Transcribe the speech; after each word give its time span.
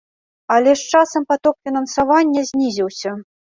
Але 0.55 0.73
з 0.79 0.83
часам 0.93 1.27
паток 1.33 1.55
фінансавання 1.69 2.47
знізіўся. 2.51 3.17